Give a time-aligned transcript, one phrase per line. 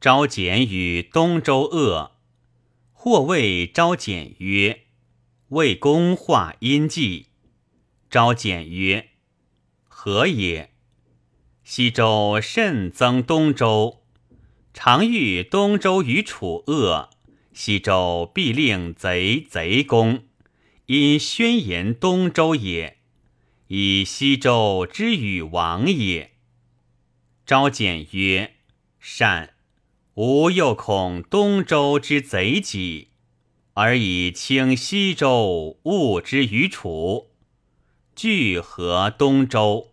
[0.00, 2.12] 昭简与东周恶，
[2.90, 4.84] 或谓昭简曰
[5.48, 7.26] ：“魏公化阴计。”
[8.08, 9.10] 昭简曰
[9.86, 10.70] ：“何也？”
[11.62, 14.00] 西周甚憎东周，
[14.72, 17.10] 常欲东周与楚恶，
[17.52, 20.24] 西周必令贼贼攻，
[20.86, 22.96] 因宣言东周也，
[23.66, 26.30] 以西周之与王也。
[27.44, 28.54] 昭简曰
[28.98, 29.56] ：“善。”
[30.14, 33.08] 吾又恐东周之贼己，
[33.74, 37.30] 而以清西周，误之于楚。
[38.16, 39.92] 聚合东周？